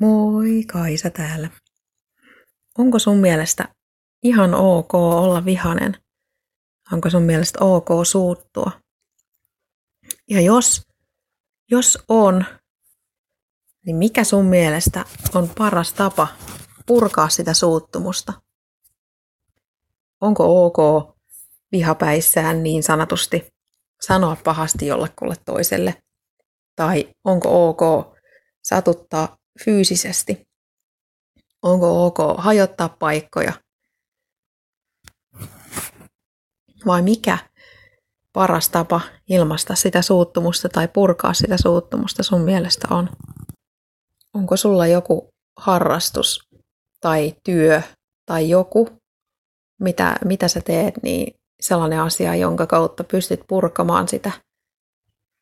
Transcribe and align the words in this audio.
Moi, 0.00 0.64
Kaisa 0.72 1.10
täällä. 1.10 1.50
Onko 2.78 2.98
sun 2.98 3.16
mielestä 3.16 3.74
ihan 4.22 4.54
ok 4.54 4.94
olla 4.94 5.44
vihanen? 5.44 5.96
Onko 6.92 7.10
sun 7.10 7.22
mielestä 7.22 7.64
ok 7.64 7.88
suuttua? 8.02 8.70
Ja 10.30 10.40
jos, 10.40 10.82
jos 11.70 11.98
on, 12.08 12.44
niin 13.86 13.96
mikä 13.96 14.24
sun 14.24 14.44
mielestä 14.44 15.04
on 15.34 15.50
paras 15.58 15.92
tapa 15.92 16.28
purkaa 16.86 17.28
sitä 17.28 17.54
suuttumusta? 17.54 18.32
Onko 20.20 20.66
ok 20.66 20.76
vihapäissään 21.72 22.62
niin 22.62 22.82
sanotusti 22.82 23.46
sanoa 24.00 24.36
pahasti 24.44 24.86
jollekulle 24.86 25.34
toiselle? 25.44 26.02
Tai 26.76 27.14
onko 27.24 27.68
ok 27.68 27.80
satuttaa 28.62 29.36
fyysisesti? 29.64 30.40
Onko 31.62 32.06
ok 32.06 32.18
hajottaa 32.38 32.88
paikkoja? 32.88 33.52
Vai 36.86 37.02
mikä 37.02 37.38
paras 38.32 38.68
tapa 38.68 39.00
ilmaista 39.28 39.74
sitä 39.74 40.02
suuttumusta 40.02 40.68
tai 40.68 40.88
purkaa 40.88 41.34
sitä 41.34 41.56
suuttumusta 41.62 42.22
sun 42.22 42.40
mielestä 42.40 42.88
on? 42.90 43.10
Onko 44.34 44.56
sulla 44.56 44.86
joku 44.86 45.28
harrastus 45.56 46.40
tai 47.00 47.34
työ 47.44 47.82
tai 48.26 48.48
joku, 48.50 48.88
mitä, 49.80 50.16
mitä 50.24 50.48
sä 50.48 50.60
teet, 50.60 50.94
niin 51.02 51.34
sellainen 51.60 52.00
asia, 52.00 52.34
jonka 52.34 52.66
kautta 52.66 53.04
pystyt 53.04 53.40
purkamaan 53.48 54.08
sitä 54.08 54.32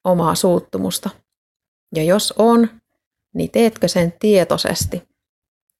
omaa 0.04 0.34
suuttumusta. 0.34 1.10
Ja 1.94 2.04
jos 2.04 2.34
on, 2.38 2.68
niin 3.34 3.50
teetkö 3.50 3.88
sen 3.88 4.12
tietoisesti? 4.20 5.02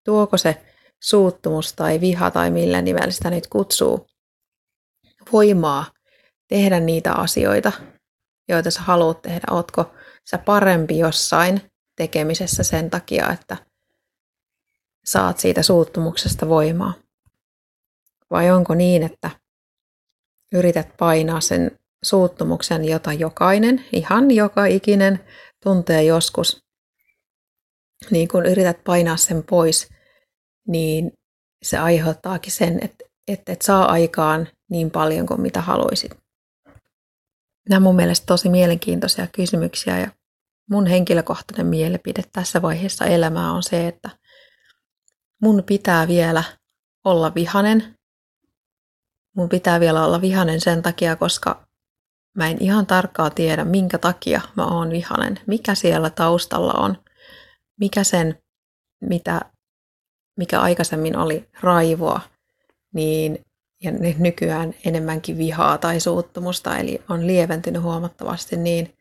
Tuoko 0.04 0.38
se 0.38 0.62
suuttumus 1.00 1.72
tai 1.72 2.00
viha 2.00 2.30
tai 2.30 2.50
millä 2.50 2.82
nimellä 2.82 3.10
sitä 3.10 3.30
nyt 3.30 3.46
kutsuu 3.46 4.06
voimaa 5.32 5.84
tehdä 6.48 6.80
niitä 6.80 7.12
asioita, 7.12 7.72
joita 8.48 8.70
sä 8.70 8.80
haluat 8.80 9.22
tehdä? 9.22 9.46
Ootko 9.50 9.94
sä 10.30 10.38
parempi 10.38 10.98
jossain 10.98 11.60
tekemisessä 11.96 12.62
sen 12.62 12.90
takia, 12.90 13.30
että 13.30 13.56
saat 15.04 15.38
siitä 15.38 15.62
suuttumuksesta 15.62 16.48
voimaa? 16.48 16.94
Vai 18.30 18.50
onko 18.50 18.74
niin, 18.74 19.02
että 19.02 19.30
yrität 20.52 20.96
painaa 20.96 21.40
sen 21.40 21.78
suuttumuksen, 22.04 22.84
jota 22.84 23.12
jokainen, 23.12 23.84
ihan 23.92 24.30
joka 24.30 24.66
ikinen 24.66 25.24
tuntee 25.62 26.04
joskus, 26.04 26.61
niin 28.10 28.28
kun 28.28 28.46
yrität 28.46 28.84
painaa 28.84 29.16
sen 29.16 29.42
pois, 29.42 29.88
niin 30.68 31.12
se 31.62 31.78
aiheuttaakin 31.78 32.52
sen, 32.52 32.78
että 32.84 33.04
et, 33.28 33.48
et 33.48 33.62
saa 33.62 33.92
aikaan 33.92 34.48
niin 34.70 34.90
paljon 34.90 35.26
kuin 35.26 35.40
mitä 35.40 35.60
haluaisit. 35.60 36.12
Nämä 37.68 37.76
on 37.76 37.82
mun 37.82 37.96
mielestä 37.96 38.26
tosi 38.26 38.48
mielenkiintoisia 38.48 39.26
kysymyksiä 39.26 39.98
ja 39.98 40.10
mun 40.70 40.86
henkilökohtainen 40.86 41.66
mielipide 41.66 42.22
tässä 42.32 42.62
vaiheessa 42.62 43.04
elämää 43.04 43.52
on 43.52 43.62
se, 43.62 43.88
että 43.88 44.10
mun 45.42 45.62
pitää 45.66 46.08
vielä 46.08 46.44
olla 47.04 47.34
vihanen. 47.34 47.94
Mun 49.36 49.48
pitää 49.48 49.80
vielä 49.80 50.04
olla 50.04 50.20
vihanen 50.20 50.60
sen 50.60 50.82
takia, 50.82 51.16
koska 51.16 51.66
mä 52.36 52.48
en 52.48 52.56
ihan 52.60 52.86
tarkkaa 52.86 53.30
tiedä, 53.30 53.64
minkä 53.64 53.98
takia 53.98 54.40
mä 54.56 54.66
oon 54.66 54.90
vihanen, 54.90 55.40
mikä 55.46 55.74
siellä 55.74 56.10
taustalla 56.10 56.72
on– 56.72 56.98
mikä 57.82 58.04
sen, 58.04 58.38
mitä, 59.00 59.40
mikä 60.38 60.60
aikaisemmin 60.60 61.16
oli 61.16 61.48
raivoa, 61.60 62.20
niin 62.94 63.44
ja 63.82 63.90
nykyään 64.18 64.74
enemmänkin 64.84 65.38
vihaa 65.38 65.78
tai 65.78 66.00
suuttumusta, 66.00 66.78
eli 66.78 67.02
on 67.08 67.26
lieventynyt 67.26 67.82
huomattavasti, 67.82 68.56
niin 68.56 68.94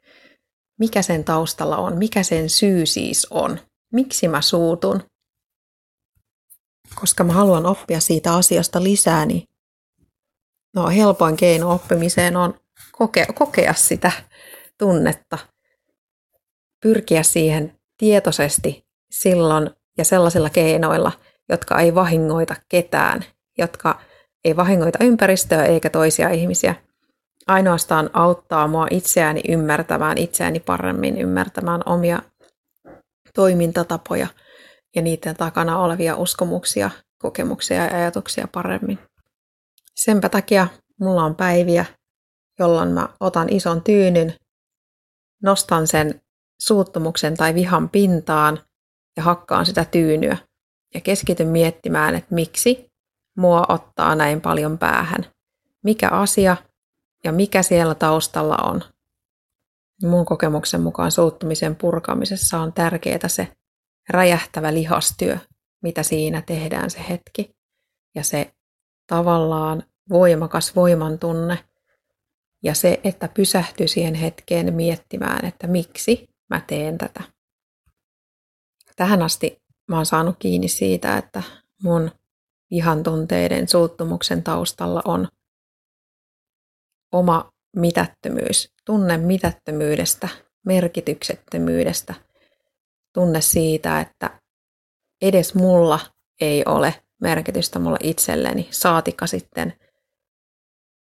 mikä 0.79 1.01
sen 1.01 1.23
taustalla 1.23 1.77
on, 1.77 1.97
mikä 1.97 2.23
sen 2.23 2.49
syy 2.49 2.85
siis 2.85 3.27
on, 3.29 3.59
miksi 3.93 4.27
mä 4.27 4.41
suutun. 4.41 5.03
Koska 6.95 7.23
mä 7.23 7.33
haluan 7.33 7.65
oppia 7.65 7.99
siitä 7.99 8.35
asiasta 8.35 8.83
lisää, 8.83 9.25
niin 9.25 9.43
no, 10.75 10.89
helpoin 10.89 11.37
keino 11.37 11.73
oppimiseen 11.73 12.37
on 12.37 12.59
kokea, 12.91 13.25
kokea 13.35 13.73
sitä 13.73 14.11
tunnetta, 14.77 15.37
pyrkiä 16.83 17.23
siihen 17.23 17.80
tietoisesti 18.01 18.85
silloin 19.11 19.69
ja 19.97 20.05
sellaisilla 20.05 20.49
keinoilla, 20.49 21.11
jotka 21.49 21.79
ei 21.79 21.95
vahingoita 21.95 22.55
ketään, 22.69 23.25
jotka 23.57 24.01
ei 24.45 24.55
vahingoita 24.55 25.03
ympäristöä 25.03 25.65
eikä 25.65 25.89
toisia 25.89 26.29
ihmisiä. 26.29 26.75
Ainoastaan 27.47 28.09
auttaa 28.13 28.67
mua 28.67 28.87
itseäni 28.91 29.41
ymmärtämään 29.49 30.17
itseäni 30.17 30.59
paremmin, 30.59 31.17
ymmärtämään 31.17 31.81
omia 31.85 32.21
toimintatapoja 33.35 34.27
ja 34.95 35.01
niiden 35.01 35.35
takana 35.35 35.79
olevia 35.79 36.15
uskomuksia, 36.15 36.89
kokemuksia 37.21 37.85
ja 37.85 37.97
ajatuksia 37.97 38.47
paremmin. 38.51 38.99
Senpä 39.95 40.29
takia 40.29 40.67
mulla 40.99 41.23
on 41.23 41.35
päiviä, 41.35 41.85
jolloin 42.59 42.89
mä 42.89 43.09
otan 43.19 43.49
ison 43.49 43.83
tyynyn, 43.83 44.33
nostan 45.43 45.87
sen 45.87 46.21
suuttumuksen 46.61 47.37
tai 47.37 47.53
vihan 47.53 47.89
pintaan 47.89 48.59
ja 49.17 49.23
hakkaan 49.23 49.65
sitä 49.65 49.85
tyynyä 49.85 50.37
ja 50.93 51.01
keskityn 51.01 51.47
miettimään, 51.47 52.15
että 52.15 52.35
miksi 52.35 52.91
mua 53.37 53.65
ottaa 53.69 54.15
näin 54.15 54.41
paljon 54.41 54.77
päähän. 54.77 55.25
Mikä 55.83 56.09
asia 56.09 56.57
ja 57.23 57.31
mikä 57.31 57.63
siellä 57.63 57.95
taustalla 57.95 58.57
on. 58.63 58.81
Mun 60.03 60.25
kokemuksen 60.25 60.81
mukaan 60.81 61.11
suuttumisen 61.11 61.75
purkamisessa 61.75 62.59
on 62.59 62.73
tärkeää 62.73 63.27
se 63.27 63.47
räjähtävä 64.09 64.73
lihastyö, 64.73 65.37
mitä 65.83 66.03
siinä 66.03 66.41
tehdään 66.41 66.89
se 66.89 67.05
hetki. 67.09 67.51
Ja 68.15 68.23
se 68.23 68.51
tavallaan 69.07 69.83
voimakas 70.09 70.75
voimantunne 70.75 71.57
ja 72.63 72.73
se, 72.73 72.99
että 73.03 73.27
pysähtyy 73.27 73.87
siihen 73.87 74.15
hetkeen 74.15 74.73
miettimään, 74.73 75.45
että 75.45 75.67
miksi 75.67 76.30
mä 76.51 76.61
teen 76.67 76.97
tätä. 76.97 77.23
Tähän 78.95 79.21
asti 79.21 79.61
mä 79.87 79.95
oon 79.95 80.05
saanut 80.05 80.35
kiinni 80.39 80.67
siitä, 80.67 81.17
että 81.17 81.43
mun 81.83 82.11
vihan 82.71 83.03
tunteiden 83.03 83.67
suuttumuksen 83.67 84.43
taustalla 84.43 85.01
on 85.05 85.27
oma 87.11 87.49
mitättömyys, 87.75 88.73
tunne 88.85 89.17
mitättömyydestä, 89.17 90.29
merkityksettömyydestä, 90.65 92.13
tunne 93.13 93.41
siitä, 93.41 93.99
että 93.99 94.41
edes 95.21 95.55
mulla 95.55 95.99
ei 96.41 96.63
ole 96.65 97.03
merkitystä 97.21 97.79
mulle 97.79 97.97
itselleni, 98.03 98.67
saatika 98.71 99.27
sitten 99.27 99.73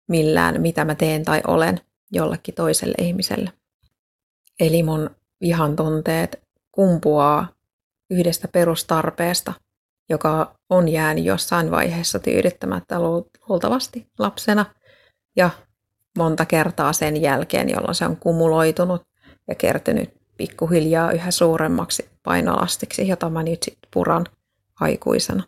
millään, 0.08 0.62
mitä 0.62 0.86
mä 0.86 0.96
teen 0.96 1.24
tai 1.24 1.42
olen 1.48 1.82
jollekin 2.12 2.56
toiselle 2.56 2.96
ihmiselle. 3.02 3.54
Eli 4.60 4.84
mun 4.84 5.10
vihan 5.42 5.76
tunteet 5.76 6.42
kumpuaa 6.72 7.48
yhdestä 8.10 8.48
perustarpeesta, 8.48 9.54
joka 10.10 10.56
on 10.70 10.88
jäänyt 10.90 11.26
jossain 11.26 11.72
vaiheessa 11.72 12.20
tyydyttämättä 12.20 13.00
luultavasti 13.00 14.08
lapsena 14.20 14.66
ja 15.36 15.50
monta 16.18 16.46
kertaa 16.46 16.94
sen 16.94 17.22
jälkeen, 17.22 17.70
jolloin 17.70 17.96
se 17.96 18.06
on 18.06 18.18
kumuloitunut 18.18 19.02
ja 19.48 19.56
kertynyt 19.56 20.18
pikkuhiljaa 20.38 21.12
yhä 21.12 21.32
suuremmaksi 21.32 22.10
painolastiksi, 22.24 23.08
jota 23.08 23.30
mä 23.30 23.44
nyt 23.44 23.64
sitten 23.64 23.90
puran 23.94 24.26
aikuisena. 24.80 25.44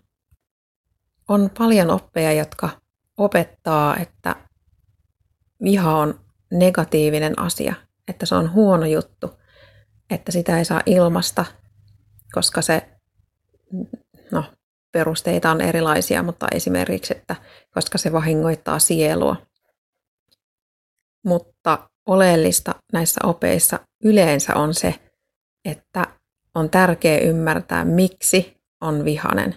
On 1.27 1.49
paljon 1.57 1.89
oppeja, 1.89 2.33
jotka 2.33 2.69
opettaa, 3.17 3.97
että 3.97 4.35
viha 5.63 5.97
on 5.97 6.19
negatiivinen 6.51 7.39
asia, 7.39 7.73
että 8.07 8.25
se 8.25 8.35
on 8.35 8.53
huono 8.53 8.85
juttu 8.85 9.38
että 10.09 10.31
sitä 10.31 10.57
ei 10.57 10.65
saa 10.65 10.81
ilmasta, 10.85 11.45
koska 12.31 12.61
se, 12.61 12.89
no 14.31 14.43
perusteita 14.91 15.51
on 15.51 15.61
erilaisia, 15.61 16.23
mutta 16.23 16.47
esimerkiksi, 16.55 17.17
että 17.17 17.35
koska 17.73 17.97
se 17.97 18.11
vahingoittaa 18.11 18.79
sielua. 18.79 19.35
Mutta 21.25 21.89
oleellista 22.05 22.75
näissä 22.93 23.19
opeissa 23.23 23.79
yleensä 24.03 24.55
on 24.55 24.73
se, 24.73 24.95
että 25.65 26.07
on 26.55 26.69
tärkeää 26.69 27.19
ymmärtää, 27.19 27.85
miksi 27.85 28.57
on 28.81 29.05
vihanen. 29.05 29.55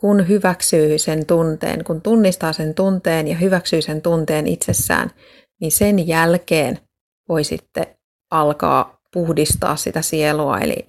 Kun 0.00 0.28
hyväksyy 0.28 0.98
sen 0.98 1.26
tunteen, 1.26 1.84
kun 1.84 2.02
tunnistaa 2.02 2.52
sen 2.52 2.74
tunteen 2.74 3.28
ja 3.28 3.36
hyväksyy 3.36 3.82
sen 3.82 4.02
tunteen 4.02 4.46
itsessään, 4.46 5.10
niin 5.60 5.72
sen 5.72 6.06
jälkeen 6.08 6.78
voi 7.28 7.44
sitten 7.44 7.86
alkaa 8.30 8.93
puhdistaa 9.14 9.76
sitä 9.76 10.02
sielua, 10.02 10.58
eli 10.58 10.88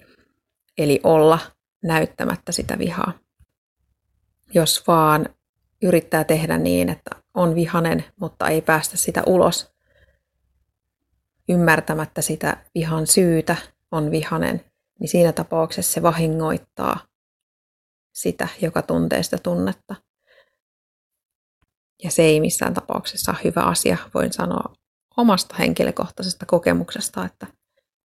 eli 0.78 1.00
olla 1.02 1.38
näyttämättä 1.82 2.52
sitä 2.52 2.78
vihaa. 2.78 3.12
Jos 4.54 4.86
vaan 4.86 5.28
yrittää 5.82 6.24
tehdä 6.24 6.58
niin, 6.58 6.88
että 6.88 7.10
on 7.34 7.54
vihanen, 7.54 8.04
mutta 8.20 8.48
ei 8.48 8.62
päästä 8.62 8.96
sitä 8.96 9.22
ulos, 9.26 9.70
ymmärtämättä 11.48 12.22
sitä 12.22 12.64
vihan 12.74 13.06
syytä, 13.06 13.56
on 13.90 14.10
vihanen, 14.10 14.64
niin 15.00 15.08
siinä 15.08 15.32
tapauksessa 15.32 15.92
se 15.92 16.02
vahingoittaa 16.02 16.98
sitä, 18.14 18.48
joka 18.62 18.82
tuntee 18.82 19.22
sitä 19.22 19.38
tunnetta. 19.42 19.94
Ja 22.04 22.10
se 22.10 22.22
ei 22.22 22.40
missään 22.40 22.74
tapauksessa 22.74 23.32
ole 23.32 23.40
hyvä 23.44 23.62
asia. 23.62 23.96
Voin 24.14 24.32
sanoa 24.32 24.74
omasta 25.16 25.54
henkilökohtaisesta 25.58 26.46
kokemuksesta, 26.46 27.24
että 27.24 27.46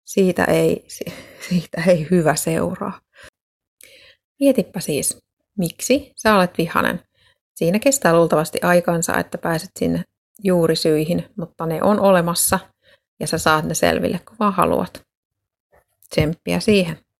siitä 0.04 0.44
ei, 0.44 0.86
siitä 1.50 1.84
ei 1.88 2.08
hyvä 2.12 2.36
seuraa. 2.36 3.00
Mietipä 4.40 4.80
siis, 4.80 5.18
miksi 5.58 6.14
sä 6.16 6.36
olet 6.36 6.58
vihanen. 6.58 7.00
Siinä 7.56 7.80
kestää 7.80 8.16
luultavasti 8.16 8.60
aikansa, 8.62 9.18
että 9.18 9.38
pääset 9.38 9.70
sinne 9.80 10.04
juurisyihin, 10.44 11.26
mutta 11.38 11.66
ne 11.66 11.84
on 11.84 12.00
olemassa 12.00 12.60
ja 13.20 13.28
sä 13.28 13.38
saat 13.38 13.66
ne 13.66 13.74
selville, 13.74 14.20
kun 14.28 14.36
vaan 14.40 14.54
haluat. 14.54 15.04
Tsemppiä 16.10 16.60
siihen. 16.60 17.06